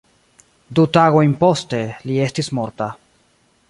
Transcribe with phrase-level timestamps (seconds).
[0.79, 2.93] Du tagojn poste, li estis morta.